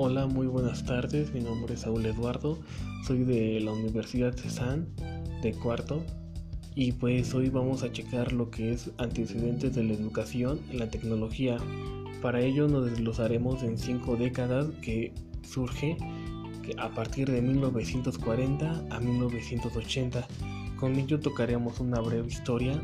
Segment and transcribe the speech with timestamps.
[0.00, 1.34] Hola, muy buenas tardes.
[1.34, 2.56] Mi nombre es Saúl Eduardo.
[3.04, 4.86] Soy de la Universidad CESAN
[5.42, 6.04] de cuarto.
[6.76, 10.88] Y pues hoy vamos a checar lo que es antecedentes de la educación en la
[10.88, 11.56] tecnología.
[12.22, 15.12] Para ello nos desglosaremos en cinco décadas que
[15.42, 15.96] surge
[16.76, 20.28] a partir de 1940 a 1980.
[20.76, 22.80] Con ello tocaremos una breve historia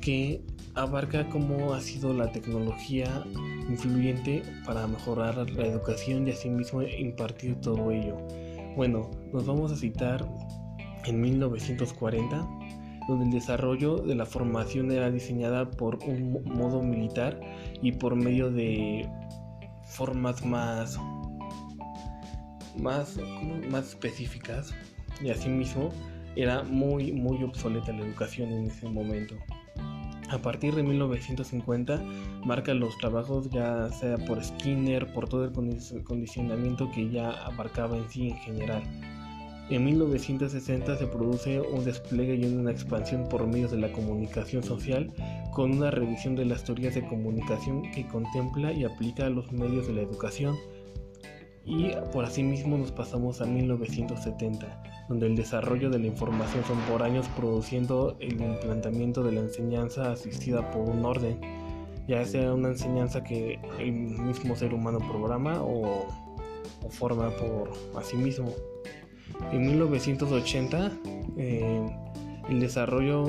[0.00, 0.40] que
[0.74, 3.24] abarca cómo ha sido la tecnología
[3.68, 8.16] influyente para mejorar la educación y asimismo impartir todo ello.
[8.76, 10.26] Bueno, nos vamos a citar
[11.04, 12.48] en 1940,
[13.08, 17.38] donde el desarrollo de la formación era diseñada por un modo militar
[17.82, 19.08] y por medio de
[19.84, 20.98] formas más
[22.78, 23.18] más,
[23.70, 24.74] más específicas
[25.22, 25.90] y asimismo
[26.36, 29.34] era muy muy obsoleta la educación en ese momento.
[30.32, 32.02] A partir de 1950
[32.46, 38.08] marca los trabajos ya sea por Skinner, por todo el condicionamiento que ya abarcaba en
[38.08, 38.82] sí en general.
[39.68, 45.12] En 1960 se produce un despliegue y una expansión por medios de la comunicación social
[45.52, 49.86] con una revisión de las teorías de comunicación que contempla y aplica a los medios
[49.86, 50.56] de la educación
[51.64, 56.78] y por así mismo nos pasamos a 1970, donde el desarrollo de la información son
[56.90, 61.38] por años produciendo el implantamiento de la enseñanza asistida por un orden,
[62.08, 66.08] ya sea una enseñanza que el mismo ser humano programa o,
[66.90, 67.70] forma por
[68.02, 68.52] sí mismo.
[69.52, 70.92] En 1980
[71.36, 71.86] eh,
[72.48, 73.26] el desarrollo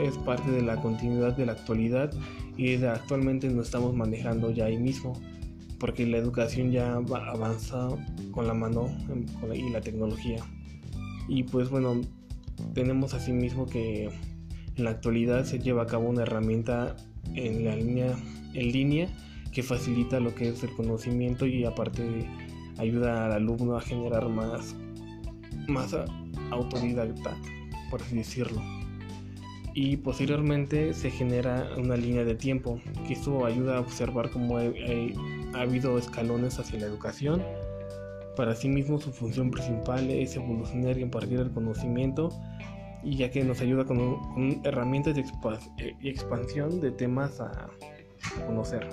[0.00, 2.12] es parte de la continuidad de la actualidad
[2.56, 5.14] y actualmente nos estamos manejando ya ahí mismo
[5.78, 7.88] porque la educación ya avanza
[8.30, 8.94] con la mano
[9.54, 10.42] y la tecnología.
[11.28, 12.00] Y pues bueno,
[12.74, 14.10] tenemos asimismo que
[14.76, 16.96] en la actualidad se lleva a cabo una herramienta
[17.34, 18.14] en la línea
[18.54, 19.08] en línea
[19.52, 22.26] que facilita lo que es el conocimiento y aparte
[22.78, 24.74] ayuda al alumno a generar más
[25.68, 25.96] más
[26.50, 27.36] autodidacta,
[27.90, 28.60] por así decirlo.
[29.74, 35.14] Y posteriormente se genera una línea de tiempo, que eso ayuda a observar cómo hay,
[35.54, 37.42] ha habido escalones hacia la educación.
[38.36, 42.30] Para sí mismo su función principal es evolucionar y impartir el conocimiento
[43.02, 45.24] y ya que nos ayuda con, herramientas de
[46.02, 47.68] expansión de temas a
[48.46, 48.88] conocer.